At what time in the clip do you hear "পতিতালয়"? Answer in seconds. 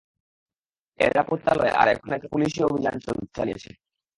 1.29-1.73